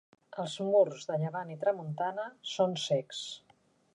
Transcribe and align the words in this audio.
Els 0.43 0.53
murs 0.67 1.03
de 1.09 1.17
llevant 1.25 1.51
i 1.57 1.59
tramuntana 1.65 2.27
són 2.55 2.75
cecs. 2.89 3.23